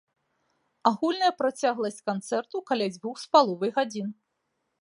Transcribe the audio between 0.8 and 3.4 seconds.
Агульная працягласць канцэрту каля дзвюх з